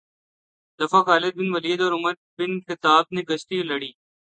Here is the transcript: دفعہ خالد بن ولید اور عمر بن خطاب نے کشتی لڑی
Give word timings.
دفعہ 0.79 1.01
خالد 1.03 1.33
بن 1.35 1.53
ولید 1.55 1.81
اور 1.81 1.91
عمر 1.91 2.13
بن 2.37 2.59
خطاب 2.67 3.05
نے 3.11 3.21
کشتی 3.23 3.61
لڑی 3.63 3.91